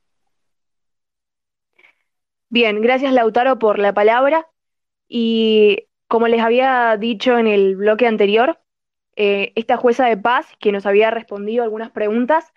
Bien, 2.49 2.81
gracias 2.81 3.13
Lautaro 3.13 3.59
por 3.59 3.79
la 3.79 3.93
palabra. 3.93 4.47
Y 5.07 5.87
como 6.07 6.27
les 6.27 6.41
había 6.41 6.95
dicho 6.97 7.37
en 7.37 7.47
el 7.47 7.75
bloque 7.75 8.07
anterior, 8.07 8.59
eh, 9.15 9.53
esta 9.55 9.77
jueza 9.77 10.05
de 10.07 10.17
paz, 10.17 10.47
que 10.59 10.71
nos 10.71 10.85
había 10.85 11.11
respondido 11.11 11.63
algunas 11.63 11.91
preguntas, 11.91 12.51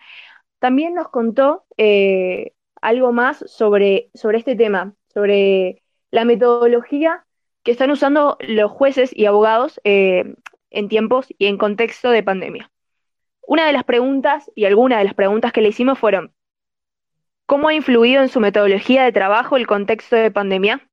también 0.59 0.93
nos 0.93 1.09
contó 1.09 1.65
eh, 1.77 2.53
algo 2.81 3.11
más 3.11 3.43
sobre, 3.47 4.09
sobre 4.13 4.37
este 4.37 4.55
tema, 4.55 4.93
sobre 5.13 5.83
la 6.11 6.25
metodología 6.25 7.25
que 7.63 7.71
están 7.71 7.91
usando 7.91 8.37
los 8.41 8.71
jueces 8.71 9.11
y 9.15 9.25
abogados 9.25 9.79
eh, 9.83 10.35
en 10.69 10.87
tiempos 10.89 11.27
y 11.37 11.47
en 11.47 11.57
contexto 11.57 12.09
de 12.11 12.23
pandemia. 12.23 12.71
Una 13.49 13.65
de 13.65 13.73
las 13.73 13.83
preguntas 13.83 14.51
y 14.53 14.65
algunas 14.65 14.99
de 14.99 15.05
las 15.05 15.15
preguntas 15.15 15.51
que 15.51 15.61
le 15.61 15.69
hicimos 15.69 15.97
fueron, 15.97 16.31
¿cómo 17.47 17.67
ha 17.67 17.73
influido 17.73 18.21
en 18.21 18.29
su 18.29 18.39
metodología 18.39 19.03
de 19.03 19.11
trabajo 19.11 19.57
el 19.57 19.65
contexto 19.65 20.15
de 20.15 20.29
pandemia? 20.29 20.87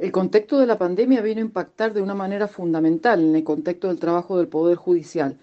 El 0.00 0.10
contexto 0.10 0.58
de 0.58 0.66
la 0.66 0.78
pandemia 0.78 1.20
vino 1.20 1.40
a 1.40 1.44
impactar 1.44 1.92
de 1.92 2.02
una 2.02 2.16
manera 2.16 2.48
fundamental 2.48 3.22
en 3.22 3.36
el 3.36 3.44
contexto 3.44 3.86
del 3.86 4.00
trabajo 4.00 4.36
del 4.36 4.48
Poder 4.48 4.76
Judicial. 4.76 5.38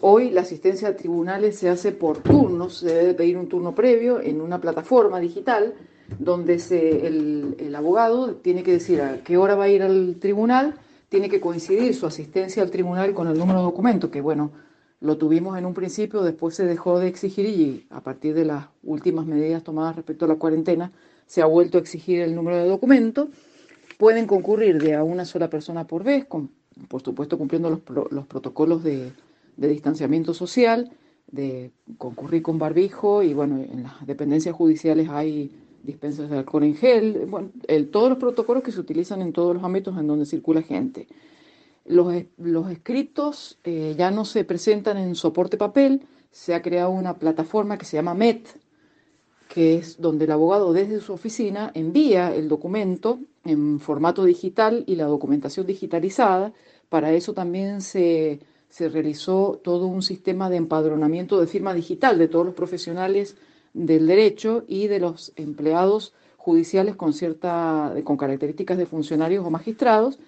Hoy 0.00 0.30
la 0.30 0.42
asistencia 0.42 0.86
a 0.86 0.96
tribunales 0.96 1.58
se 1.58 1.68
hace 1.68 1.90
por 1.90 2.18
turnos, 2.18 2.78
se 2.78 2.94
debe 2.94 3.14
pedir 3.14 3.36
un 3.36 3.48
turno 3.48 3.74
previo 3.74 4.20
en 4.20 4.40
una 4.40 4.60
plataforma 4.60 5.18
digital 5.18 5.74
donde 6.20 6.62
el, 6.70 7.56
el, 7.58 7.74
abogado 7.74 8.36
tiene 8.36 8.62
que 8.62 8.70
decir 8.70 9.00
a 9.00 9.24
qué 9.24 9.36
hora 9.36 9.56
va 9.56 9.64
a 9.64 9.68
ir 9.68 9.82
al 9.82 10.14
tribunal, 10.20 10.76
tiene 11.08 11.28
que 11.28 11.40
coincidir 11.40 11.92
su 11.92 12.06
asistencia 12.06 12.62
al 12.62 12.70
tribunal 12.70 13.12
con 13.14 13.26
el 13.26 13.36
número 13.36 13.58
de 13.58 13.64
documento, 13.64 14.12
que 14.12 14.20
bueno, 14.20 14.52
lo 15.06 15.16
tuvimos 15.16 15.56
en 15.56 15.64
un 15.64 15.74
principio, 15.74 16.22
después 16.22 16.54
se 16.54 16.66
dejó 16.66 16.98
de 16.98 17.08
exigir 17.08 17.46
y 17.46 17.86
a 17.90 18.02
partir 18.02 18.34
de 18.34 18.44
las 18.44 18.66
últimas 18.82 19.24
medidas 19.26 19.62
tomadas 19.62 19.96
respecto 19.96 20.26
a 20.26 20.28
la 20.28 20.36
cuarentena 20.36 20.92
se 21.26 21.42
ha 21.42 21.46
vuelto 21.46 21.78
a 21.78 21.80
exigir 21.80 22.20
el 22.20 22.34
número 22.34 22.58
de 22.58 22.68
documento 22.68 23.28
pueden 23.98 24.26
concurrir 24.26 24.80
de 24.80 24.94
a 24.94 25.04
una 25.04 25.24
sola 25.24 25.48
persona 25.48 25.86
por 25.86 26.04
vez, 26.04 26.24
con, 26.26 26.50
por 26.88 27.02
supuesto 27.02 27.38
cumpliendo 27.38 27.70
los, 27.70 27.80
los 28.10 28.26
protocolos 28.26 28.82
de, 28.82 29.12
distanciamiento 29.56 30.34
social, 30.34 30.90
de 31.30 31.72
concurrir 31.98 32.42
con 32.42 32.58
barbijo 32.58 33.22
y 33.22 33.34
bueno, 33.34 33.58
en 33.58 33.84
las 33.84 34.06
dependencias 34.06 34.54
judiciales 34.54 35.08
hay 35.08 35.50
dispensas 35.82 36.28
de 36.28 36.38
alcohol 36.38 36.64
en 36.64 36.76
gel, 36.76 37.28
todos 37.90 38.10
los 38.10 38.18
protocolos 38.18 38.62
que 38.62 38.72
se 38.72 38.80
utilizan 38.80 39.22
en 39.22 39.32
todos 39.32 39.54
los 39.54 39.64
ámbitos 39.64 39.96
en 39.98 40.06
donde 40.06 40.26
circula 40.26 40.62
gente. 40.62 41.06
Los, 41.86 42.12
los 42.36 42.70
escritos 42.70 43.58
eh, 43.64 43.94
ya 43.96 44.10
no 44.10 44.24
se 44.24 44.44
presentan 44.44 44.98
en 44.98 45.14
soporte 45.14 45.56
papel, 45.56 46.02
se 46.30 46.54
ha 46.54 46.62
creado 46.62 46.90
una 46.90 47.14
plataforma 47.14 47.78
que 47.78 47.84
se 47.84 47.96
llama 47.96 48.14
MET, 48.14 48.46
que 49.48 49.76
es 49.76 50.00
donde 50.00 50.24
el 50.24 50.32
abogado 50.32 50.72
desde 50.72 51.00
su 51.00 51.12
oficina 51.12 51.70
envía 51.74 52.34
el 52.34 52.48
documento 52.48 53.20
en 53.44 53.80
formato 53.80 54.24
digital 54.24 54.84
y 54.86 54.96
la 54.96 55.06
documentación 55.06 55.66
digitalizada. 55.66 56.52
Para 56.88 57.12
eso 57.12 57.32
también 57.32 57.80
se, 57.80 58.40
se 58.68 58.88
realizó 58.88 59.60
todo 59.62 59.86
un 59.86 60.02
sistema 60.02 60.50
de 60.50 60.56
empadronamiento 60.56 61.40
de 61.40 61.46
firma 61.46 61.72
digital 61.72 62.18
de 62.18 62.28
todos 62.28 62.44
los 62.44 62.54
profesionales 62.54 63.36
del 63.72 64.06
derecho 64.06 64.64
y 64.66 64.88
de 64.88 65.00
los 65.00 65.32
empleados 65.36 66.14
judiciales 66.36 66.96
con, 66.96 67.12
cierta, 67.12 67.94
con 68.04 68.16
características 68.16 68.78
de 68.78 68.86
funcionarios 68.86 69.44
o 69.44 69.50
magistrados. 69.50 70.18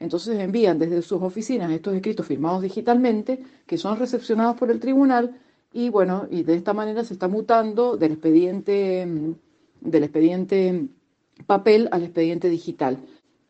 Entonces 0.00 0.38
envían 0.38 0.78
desde 0.78 1.02
sus 1.02 1.20
oficinas 1.22 1.70
estos 1.72 1.94
escritos 1.94 2.26
firmados 2.26 2.62
digitalmente 2.62 3.42
que 3.66 3.78
son 3.78 3.98
recepcionados 3.98 4.56
por 4.56 4.70
el 4.70 4.78
tribunal 4.78 5.36
y 5.72 5.90
bueno, 5.90 6.26
y 6.30 6.42
de 6.42 6.54
esta 6.54 6.72
manera 6.72 7.04
se 7.04 7.12
está 7.12 7.28
mutando 7.28 7.96
del 7.96 8.12
expediente, 8.12 9.06
del 9.80 10.02
expediente 10.04 10.88
papel 11.46 11.88
al 11.92 12.04
expediente 12.04 12.48
digital. 12.48 12.98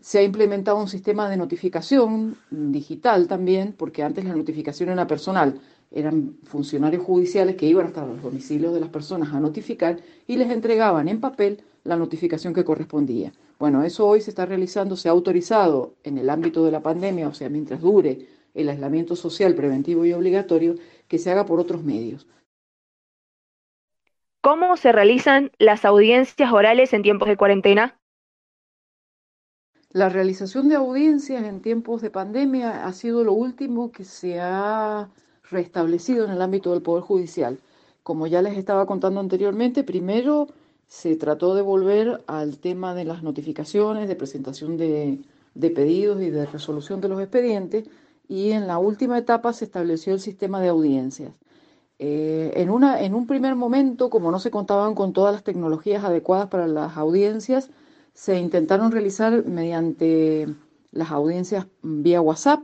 Se 0.01 0.19
ha 0.19 0.23
implementado 0.23 0.79
un 0.79 0.89
sistema 0.89 1.29
de 1.29 1.37
notificación 1.37 2.37
digital 2.51 3.27
también, 3.27 3.75
porque 3.77 4.03
antes 4.03 4.25
la 4.25 4.35
notificación 4.35 4.91
era 4.91 5.07
personal. 5.07 5.61
Eran 5.91 6.37
funcionarios 6.45 7.03
judiciales 7.03 7.57
que 7.57 7.67
iban 7.67 7.87
hasta 7.87 8.07
los 8.07 8.23
domicilios 8.23 8.75
de 8.75 8.81
las 8.81 8.91
personas 8.91 9.33
a 9.33 9.41
notificar 9.41 9.99
y 10.27 10.37
les 10.37 10.51
entregaban 10.51 11.09
en 11.09 11.21
papel 11.21 11.63
la 11.85 11.97
notificación 11.97 12.53
que 12.53 12.65
correspondía. 12.65 13.33
Bueno, 13.59 13.83
eso 13.83 14.07
hoy 14.07 14.21
se 14.21 14.31
está 14.31 14.47
realizando, 14.47 14.97
se 14.97 15.09
ha 15.09 15.13
autorizado 15.13 15.97
en 16.05 16.17
el 16.19 16.31
ámbito 16.31 16.65
de 16.65 16.71
la 16.71 16.83
pandemia, 16.83 17.29
o 17.29 17.35
sea, 17.35 17.49
mientras 17.49 17.81
dure 17.81 18.27
el 18.55 18.69
aislamiento 18.69 19.17
social 19.17 19.55
preventivo 19.55 20.05
y 20.05 20.13
obligatorio, 20.13 20.77
que 21.09 21.19
se 21.19 21.31
haga 21.31 21.45
por 21.45 21.59
otros 21.59 21.83
medios. 21.83 22.27
¿Cómo 24.41 24.77
se 24.77 24.93
realizan 24.93 25.51
las 25.59 25.85
audiencias 25.85 26.53
orales 26.53 26.93
en 26.93 27.03
tiempos 27.03 27.29
de 27.29 27.37
cuarentena? 27.37 27.99
La 29.91 30.09
realización 30.09 30.69
de 30.69 30.77
audiencias 30.77 31.43
en 31.45 31.61
tiempos 31.61 32.03
de 32.03 32.11
pandemia 32.11 32.87
ha 32.87 32.93
sido 32.93 33.25
lo 33.25 33.33
último 33.33 33.91
que 33.91 34.05
se 34.05 34.39
ha 34.39 35.09
restablecido 35.51 36.25
en 36.25 36.31
el 36.31 36.43
ámbito 36.43 36.73
del 36.73 36.83
Poder 36.83 37.03
Judicial. 37.03 37.59
Como 38.03 38.27
ya 38.27 38.41
les 38.41 38.57
estaba 38.57 38.87
contando 38.87 39.19
anteriormente, 39.19 39.83
primero 39.83 40.49
se 40.89 41.17
trató 41.17 41.55
de 41.55 41.63
volver 41.63 42.25
al 42.27 42.59
tema 42.59 42.95
de 42.95 43.05
las 43.05 43.23
notificaciones, 43.23 44.09
de 44.09 44.17
presentación 44.17 44.77
de, 44.79 45.21
pedidos 45.55 46.21
y 46.23 46.31
de 46.31 46.47
resolución 46.47 47.01
de 47.01 47.09
los 47.09 47.21
expedientes, 47.21 47.85
y 48.27 48.51
en 48.51 48.67
la 48.67 48.79
última 48.79 49.19
etapa 49.19 49.53
se 49.53 49.67
estableció 49.67 50.15
el 50.15 50.21
sistema 50.21 50.61
de 50.61 50.69
audiencias. 50.69 51.33
Eh, 51.99 52.53
en, 52.57 52.71
una, 52.71 53.03
en 53.03 53.15
un 53.15 53.27
primer 53.27 53.55
momento, 53.55 54.09
como 54.09 54.31
no 54.31 54.39
se 54.39 54.51
contaban 54.51 54.95
con 54.95 55.13
todas 55.13 55.35
las 55.35 55.45
tecnologías 55.45 56.05
adecuadas 56.05 56.49
para 56.49 56.67
las 56.67 56.97
audiencias, 56.97 57.71
se 58.15 58.39
intentaron 58.39 58.91
realizar 58.91 59.45
mediante 59.45 60.49
las 60.91 61.11
audiencias 61.11 61.67
vía 61.83 62.21
WhatsApp. 62.21 62.61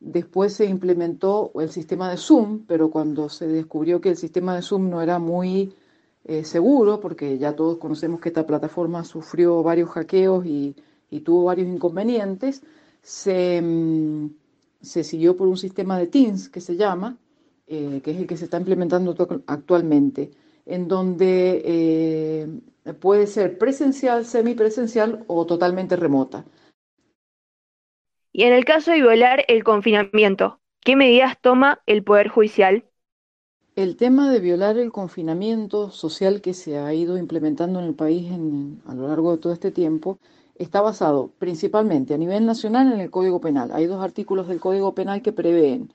Después 0.00 0.54
se 0.54 0.66
implementó 0.66 1.50
el 1.56 1.70
sistema 1.70 2.10
de 2.10 2.16
Zoom, 2.16 2.64
pero 2.66 2.90
cuando 2.90 3.28
se 3.28 3.46
descubrió 3.48 4.00
que 4.00 4.10
el 4.10 4.16
sistema 4.16 4.54
de 4.54 4.62
Zoom 4.62 4.88
no 4.88 5.02
era 5.02 5.18
muy 5.18 5.74
eh, 6.28 6.44
seguro, 6.44 7.00
porque 7.00 7.38
ya 7.38 7.56
todos 7.56 7.78
conocemos 7.78 8.20
que 8.20 8.28
esta 8.28 8.46
plataforma 8.46 9.02
sufrió 9.02 9.62
varios 9.62 9.88
hackeos 9.88 10.44
y, 10.44 10.76
tuvo 11.24 11.44
varios 11.44 11.68
inconvenientes, 11.68 12.62
se, 13.00 13.62
mm, 13.62 14.28
se, 14.82 15.04
siguió 15.04 15.38
por 15.38 15.48
un 15.48 15.56
sistema 15.56 15.98
de 15.98 16.06
Teams 16.06 16.50
que 16.50 16.60
se 16.60 16.76
llama, 16.76 17.16
eh, 17.66 18.02
que 18.04 18.10
es 18.10 18.18
el 18.18 18.26
que 18.26 18.36
se 18.36 18.44
está 18.44 18.58
implementando 18.58 19.16
actualmente, 19.46 20.30
en 20.66 20.86
donde 20.86 21.62
eh, 21.64 22.46
puede 23.00 23.26
ser 23.26 23.56
presencial, 23.56 24.26
semipresencial 24.26 25.24
o 25.28 25.46
totalmente 25.46 25.96
remota. 25.96 26.44
Y 28.32 28.42
en 28.42 28.52
el 28.52 28.66
caso 28.66 28.90
de 28.90 29.00
violar 29.00 29.46
el 29.48 29.64
confinamiento, 29.64 30.60
¿qué 30.80 30.94
medidas 30.94 31.40
toma 31.40 31.80
el 31.86 32.04
Poder 32.04 32.28
Judicial? 32.28 32.84
El 33.78 33.94
tema 33.94 34.28
de 34.28 34.40
violar 34.40 34.76
el 34.76 34.90
confinamiento 34.90 35.92
social 35.92 36.40
que 36.40 36.52
se 36.52 36.78
ha 36.78 36.92
ido 36.92 37.16
implementando 37.16 37.78
en 37.78 37.86
el 37.86 37.94
país 37.94 38.28
a 38.86 38.92
lo 38.92 39.06
largo 39.06 39.30
de 39.30 39.38
todo 39.38 39.52
este 39.52 39.70
tiempo 39.70 40.18
está 40.56 40.80
basado 40.80 41.30
principalmente 41.38 42.12
a 42.12 42.18
nivel 42.18 42.44
nacional 42.44 42.92
en 42.92 42.98
el 42.98 43.12
Código 43.12 43.40
Penal. 43.40 43.70
Hay 43.72 43.86
dos 43.86 44.02
artículos 44.02 44.48
del 44.48 44.58
Código 44.58 44.96
Penal 44.96 45.22
que 45.22 45.32
prevén 45.32 45.92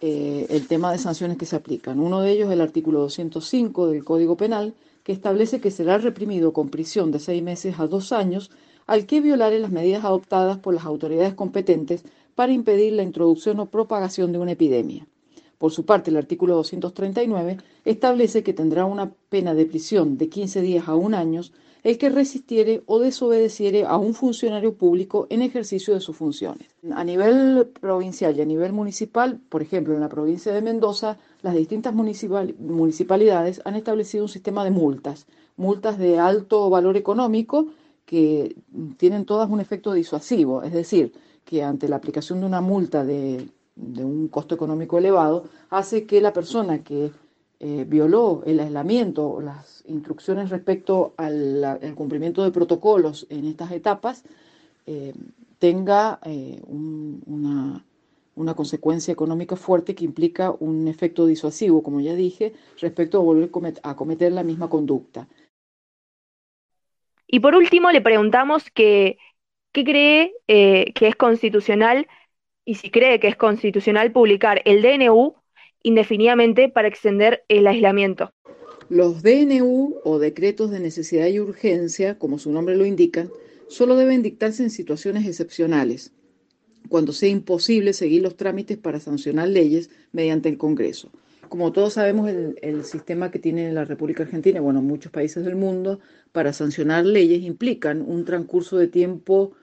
eh, 0.00 0.48
el 0.50 0.66
tema 0.66 0.90
de 0.90 0.98
sanciones 0.98 1.36
que 1.36 1.46
se 1.46 1.54
aplican. 1.54 2.00
Uno 2.00 2.20
de 2.20 2.32
ellos 2.32 2.48
es 2.48 2.54
el 2.54 2.60
artículo 2.60 2.98
205 2.98 3.86
del 3.86 4.04
Código 4.04 4.36
Penal, 4.36 4.74
que 5.04 5.12
establece 5.12 5.60
que 5.60 5.70
será 5.70 5.98
reprimido 5.98 6.52
con 6.52 6.68
prisión 6.68 7.12
de 7.12 7.20
seis 7.20 7.44
meses 7.44 7.78
a 7.78 7.86
dos 7.86 8.10
años 8.10 8.50
al 8.88 9.06
que 9.06 9.20
violare 9.20 9.60
las 9.60 9.70
medidas 9.70 10.04
adoptadas 10.04 10.58
por 10.58 10.74
las 10.74 10.84
autoridades 10.84 11.34
competentes 11.34 12.02
para 12.34 12.50
impedir 12.50 12.94
la 12.94 13.04
introducción 13.04 13.60
o 13.60 13.66
propagación 13.66 14.32
de 14.32 14.38
una 14.40 14.50
epidemia. 14.50 15.06
Por 15.58 15.72
su 15.72 15.84
parte, 15.84 16.10
el 16.10 16.16
artículo 16.16 16.54
239 16.54 17.58
establece 17.84 18.42
que 18.42 18.54
tendrá 18.54 18.84
una 18.84 19.12
pena 19.28 19.54
de 19.54 19.66
prisión 19.66 20.16
de 20.16 20.28
15 20.28 20.62
días 20.62 20.88
a 20.88 20.94
un 20.94 21.14
año 21.14 21.42
el 21.84 21.98
que 21.98 22.10
resistiere 22.10 22.82
o 22.86 22.98
desobedeciere 22.98 23.84
a 23.84 23.96
un 23.96 24.14
funcionario 24.14 24.74
público 24.74 25.26
en 25.30 25.42
ejercicio 25.42 25.94
de 25.94 26.00
sus 26.00 26.16
funciones. 26.16 26.68
A 26.92 27.04
nivel 27.04 27.68
provincial 27.80 28.36
y 28.36 28.40
a 28.40 28.44
nivel 28.44 28.72
municipal, 28.72 29.40
por 29.48 29.62
ejemplo, 29.62 29.94
en 29.94 30.00
la 30.00 30.08
provincia 30.08 30.52
de 30.52 30.62
Mendoza, 30.62 31.18
las 31.42 31.54
distintas 31.54 31.94
municipalidades 31.94 33.60
han 33.64 33.76
establecido 33.76 34.24
un 34.24 34.28
sistema 34.28 34.64
de 34.64 34.70
multas, 34.70 35.26
multas 35.56 35.98
de 35.98 36.18
alto 36.18 36.68
valor 36.68 36.96
económico 36.96 37.68
que 38.04 38.56
tienen 38.96 39.24
todas 39.24 39.50
un 39.50 39.60
efecto 39.60 39.92
disuasivo, 39.92 40.62
es 40.62 40.72
decir, 40.72 41.12
que 41.44 41.62
ante 41.62 41.88
la 41.88 41.96
aplicación 41.96 42.40
de 42.40 42.46
una 42.46 42.60
multa 42.60 43.04
de 43.04 43.48
de 43.78 44.04
un 44.04 44.28
costo 44.28 44.54
económico 44.54 44.98
elevado, 44.98 45.44
hace 45.70 46.04
que 46.06 46.20
la 46.20 46.32
persona 46.32 46.82
que 46.82 47.12
eh, 47.60 47.84
violó 47.88 48.42
el 48.46 48.60
aislamiento 48.60 49.28
o 49.28 49.40
las 49.40 49.82
instrucciones 49.86 50.50
respecto 50.50 51.14
al, 51.16 51.94
cumplimiento 51.94 52.44
de 52.44 52.50
protocolos 52.50 53.26
en 53.30 53.46
estas 53.46 53.72
etapas 53.72 54.24
eh, 54.86 55.12
tenga 55.58 56.20
eh, 56.24 56.60
una, 56.66 57.84
una, 58.36 58.54
consecuencia 58.54 59.12
económica 59.12 59.56
fuerte 59.56 59.94
que 59.94 60.04
implica 60.04 60.54
un 60.60 60.86
efecto 60.86 61.26
disuasivo, 61.26 61.82
como 61.82 62.00
ya 62.00 62.14
dije, 62.14 62.52
respecto 62.80 63.18
a 63.18 63.22
volver 63.22 63.50
a 63.82 63.96
cometer 63.96 64.30
la 64.32 64.44
misma 64.44 64.68
conducta. 64.68 65.26
Y 67.26 67.40
por 67.40 67.56
último, 67.56 67.90
le 67.90 68.00
preguntamos 68.00 68.70
que, 68.70 69.18
qué 69.72 69.84
cree 69.84 70.32
que 70.46 71.06
es 71.08 71.16
constitucional 71.16 72.06
y 72.68 72.74
si 72.74 72.90
cree 72.90 73.18
que 73.18 73.28
es 73.28 73.36
constitucional 73.36 74.12
publicar 74.12 74.60
el 74.66 74.82
DNU 74.82 75.34
indefinidamente 75.82 76.68
para 76.68 76.86
extender 76.86 77.42
el 77.48 77.66
aislamiento. 77.66 78.30
Los 78.90 79.22
DNU 79.22 80.00
o 80.04 80.18
decretos 80.18 80.70
de 80.70 80.78
necesidad 80.78 81.28
y 81.28 81.40
urgencia, 81.40 82.18
como 82.18 82.38
su 82.38 82.52
nombre 82.52 82.76
lo 82.76 82.84
indica, 82.84 83.26
solo 83.68 83.96
deben 83.96 84.22
dictarse 84.22 84.62
en 84.62 84.68
situaciones 84.68 85.26
excepcionales, 85.26 86.12
cuando 86.90 87.14
sea 87.14 87.30
imposible 87.30 87.94
seguir 87.94 88.20
los 88.20 88.36
trámites 88.36 88.76
para 88.76 89.00
sancionar 89.00 89.48
leyes 89.48 89.88
mediante 90.12 90.50
el 90.50 90.58
Congreso. 90.58 91.10
Como 91.48 91.72
todos 91.72 91.94
sabemos, 91.94 92.28
el, 92.28 92.84
sistema 92.84 93.30
que 93.30 93.38
tiene 93.38 93.72
la 93.72 93.86
República 93.86 94.24
Argentina, 94.24 94.60
bueno, 94.60 94.82
muchos 94.82 95.10
países 95.10 95.42
del 95.42 95.56
mundo, 95.56 96.00
para 96.32 96.52
sancionar 96.52 97.06
leyes 97.06 97.42
implican 97.44 98.02
un 98.02 98.26
transcurso 98.26 98.76
de 98.76 98.88
tiempo 98.88 99.54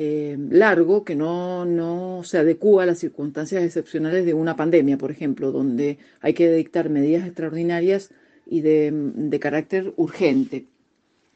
eh, 0.00 0.36
largo 0.50 1.04
que 1.04 1.16
no, 1.16 2.20
se 2.22 2.38
adecúa 2.38 2.84
a 2.84 2.86
las 2.86 3.00
circunstancias 3.00 3.64
excepcionales 3.64 4.24
de 4.24 4.32
una 4.32 4.54
pandemia, 4.54 4.96
por 4.96 5.10
ejemplo, 5.10 5.50
donde 5.50 5.98
hay 6.20 6.34
que 6.34 6.48
dictar 6.52 6.88
medidas 6.88 7.26
extraordinarias 7.26 8.10
y 8.46 8.60
de, 8.60 9.38
carácter 9.40 9.92
urgente. 9.96 10.66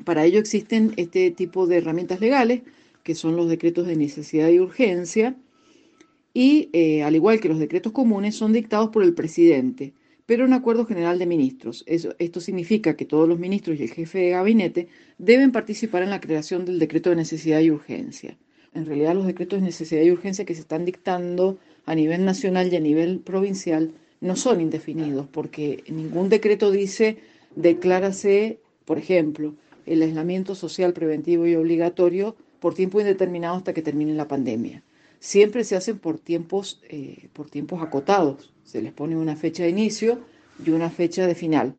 Para 0.04 0.24
ello 0.24 0.38
existen 0.38 0.92
este 0.96 1.32
tipo 1.32 1.66
de 1.66 1.78
herramientas 1.78 2.20
legales, 2.20 2.62
que 3.02 3.16
son 3.16 3.34
los 3.34 3.48
decretos 3.48 3.88
de 3.88 3.96
necesidad 3.96 4.48
y 4.48 4.60
urgencia, 4.60 5.34
y 6.32 6.70
eh, 6.72 7.02
al 7.02 7.16
igual 7.16 7.40
que 7.40 7.48
los 7.48 7.58
decretos 7.58 7.90
comunes, 7.90 8.36
son 8.36 8.52
dictados 8.52 8.90
por 8.90 9.02
el 9.02 9.12
presidente, 9.12 9.92
pero 10.24 10.44
en 10.44 10.52
acuerdo 10.52 10.86
general 10.86 11.18
de 11.18 11.26
ministros. 11.26 11.82
esto 11.88 12.40
significa 12.40 12.94
que 12.94 13.06
todos 13.06 13.28
los 13.28 13.40
ministros 13.40 13.80
y 13.80 13.82
el 13.82 13.90
jefe 13.90 14.18
de 14.20 14.30
gabinete 14.30 14.86
deben 15.18 15.50
participar 15.50 16.04
en 16.04 16.10
la 16.10 16.20
creación 16.20 16.64
del 16.64 16.78
decreto 16.78 17.10
de 17.10 17.16
necesidad 17.16 17.58
y 17.58 17.72
urgencia 17.72 18.38
en 18.74 18.86
realidad 18.86 19.14
los 19.14 19.26
decretos 19.26 19.60
de 19.60 19.66
necesidad 19.66 20.02
y 20.02 20.10
urgencia 20.10 20.44
que 20.44 20.54
se 20.54 20.62
están 20.62 20.84
dictando 20.84 21.58
a 21.86 21.94
nivel 21.94 22.24
nacional 22.24 22.72
y 22.72 22.76
a 22.76 22.80
nivel 22.80 23.20
provincial 23.20 23.92
no 24.20 24.36
son 24.36 24.60
indefinidos, 24.60 25.26
porque 25.26 25.82
ningún 25.88 26.28
decreto 26.28 26.70
dice 26.70 27.18
declárase, 27.56 28.60
por 28.84 28.98
ejemplo, 28.98 29.54
el 29.84 30.02
aislamiento 30.02 30.54
social 30.54 30.92
preventivo 30.92 31.46
y 31.46 31.56
obligatorio 31.56 32.36
por 32.60 32.74
tiempo 32.74 33.00
indeterminado 33.00 33.56
hasta 33.56 33.72
que 33.72 33.82
termine 33.82 34.14
la 34.14 34.28
pandemia. 34.28 34.82
Siempre 35.18 35.64
se 35.64 35.76
hacen 35.76 35.98
por 35.98 36.18
tiempos, 36.18 36.80
eh, 36.88 37.28
por 37.32 37.50
tiempos 37.50 37.82
acotados. 37.82 38.52
Se 38.64 38.80
les 38.80 38.92
pone 38.92 39.16
una 39.16 39.36
fecha 39.36 39.64
de 39.64 39.70
inicio 39.70 40.20
y 40.64 40.70
una 40.70 40.90
fecha 40.90 41.26
de 41.26 41.34
final. 41.34 41.76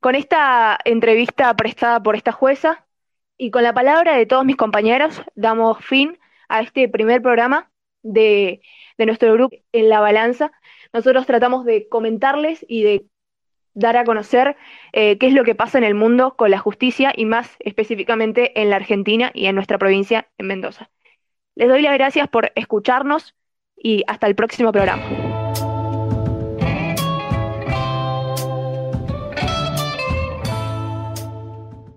Con 0.00 0.14
esta 0.14 0.78
entrevista 0.84 1.54
prestada 1.54 2.02
por 2.02 2.16
esta 2.16 2.32
jueza, 2.32 2.85
y 3.38 3.50
con 3.50 3.62
la 3.62 3.74
palabra 3.74 4.16
de 4.16 4.26
todos 4.26 4.44
mis 4.44 4.56
compañeros, 4.56 5.22
damos 5.34 5.84
fin 5.84 6.18
a 6.48 6.60
este 6.60 6.88
primer 6.88 7.22
programa 7.22 7.70
de, 8.02 8.60
nuestro 8.98 9.32
grupo 9.32 9.56
en 9.72 9.88
la 9.88 10.00
balanza. 10.00 10.52
Nosotros 10.92 11.26
tratamos 11.26 11.64
de 11.64 11.88
comentarles 11.88 12.64
y 12.68 12.82
de 12.82 13.06
dar 13.74 13.96
a 13.96 14.04
conocer 14.04 14.56
eh, 14.92 15.18
qué 15.18 15.26
es 15.26 15.34
lo 15.34 15.44
que 15.44 15.54
pasa 15.54 15.76
en 15.76 15.84
el 15.84 15.94
mundo 15.94 16.34
con 16.36 16.50
la 16.50 16.58
justicia 16.58 17.12
y 17.14 17.26
más 17.26 17.56
específicamente 17.60 18.60
en 18.60 18.70
la 18.70 18.76
Argentina 18.76 19.30
y 19.34 19.46
en 19.46 19.54
nuestra 19.54 19.78
provincia, 19.78 20.28
en 20.38 20.46
Mendoza. 20.46 20.90
Les 21.54 21.68
doy 21.68 21.82
las 21.82 21.94
gracias 21.94 22.28
por 22.28 22.52
escucharnos 22.54 23.34
y 23.76 24.02
hasta 24.06 24.26
el 24.26 24.34
próximo 24.34 24.72
programa. 24.72 25.25